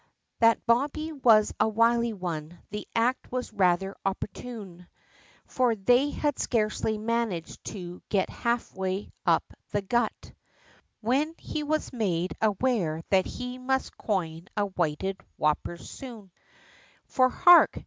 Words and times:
That 0.39 0.65
bobbie 0.65 1.11
was 1.11 1.53
a 1.59 1.67
wily 1.69 2.11
one, 2.13 2.57
the 2.71 2.87
act 2.95 3.31
was 3.31 3.53
rather 3.53 3.95
opportune, 4.03 4.87
For 5.45 5.75
they 5.75 6.09
had 6.09 6.39
scarcely 6.39 6.97
managed 6.97 7.63
to 7.65 8.01
get 8.09 8.31
half 8.31 8.73
way 8.73 9.11
up 9.27 9.43
the 9.69 9.83
gut 9.83 10.33
When 11.01 11.35
he 11.37 11.61
was 11.61 11.93
made 11.93 12.35
aware 12.41 13.03
that 13.11 13.27
he 13.27 13.59
must 13.59 13.95
coin 13.95 14.47
a 14.57 14.63
whited 14.65 15.21
whopper 15.37 15.77
soon, 15.77 16.31
For 17.05 17.29
hark! 17.29 17.79